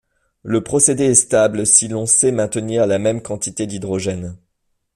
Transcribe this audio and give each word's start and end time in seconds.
Le 0.41 0.63
procédé 0.63 1.03
est 1.03 1.13
stable 1.13 1.67
si 1.67 1.87
l'on 1.87 2.07
sait 2.07 2.31
maintenir 2.31 2.87
la 2.87 2.97
même 2.97 3.21
quantité 3.21 3.67
d'hydrogène. 3.67 4.35